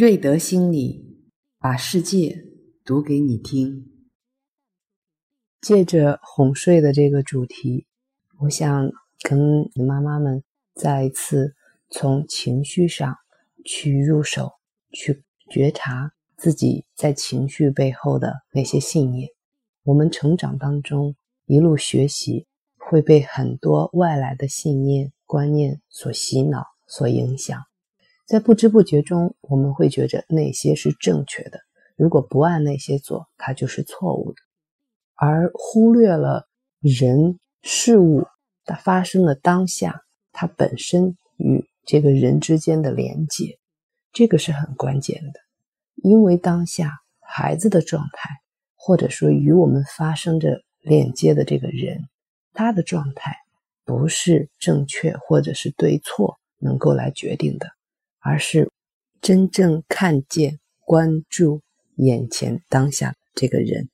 [0.00, 1.26] 瑞德心理
[1.58, 2.44] 把世界
[2.84, 3.84] 读给你听。
[5.60, 7.84] 借着哄睡的这个主题，
[8.42, 8.92] 我想
[9.22, 11.56] 跟妈妈们再一次
[11.90, 13.12] 从情绪上
[13.64, 14.52] 去入手，
[14.92, 19.28] 去觉察自己在情绪背后的那些信念。
[19.82, 22.46] 我们成长当中一路学习，
[22.76, 27.60] 会被很多外来的信念、观念所洗脑、所影响。
[28.28, 31.60] 在不知不觉中，我们会觉着那些是正确的。
[31.96, 34.38] 如果不按那些做，它就是错误的，
[35.14, 36.46] 而忽略了
[36.82, 38.26] 人事物
[38.66, 43.58] 它发生的当下，它本身与这个人之间的连接，
[44.12, 45.40] 这个是很关键的。
[45.94, 48.28] 因为当下孩子的状态，
[48.76, 52.02] 或者说与我们发生着链接的这个人，
[52.52, 53.34] 他的状态
[53.86, 57.66] 不是正确或者是对错能够来决定的。
[58.20, 58.70] 而是
[59.20, 61.62] 真正看见、关注
[61.96, 63.88] 眼前当下这个人。